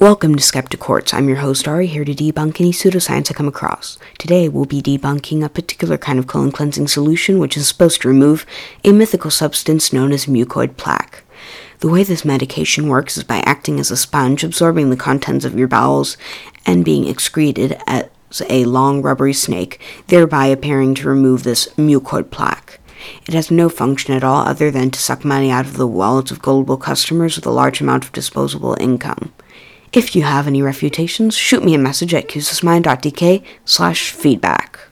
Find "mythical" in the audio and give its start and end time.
8.92-9.30